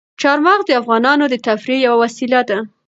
چار 0.21 0.37
مغز 0.45 0.63
د 0.67 0.71
افغانانو 0.81 1.25
د 1.29 1.35
تفریح 1.47 1.79
یوه 1.85 1.97
وسیله 2.03 2.39
ده. 2.49 2.57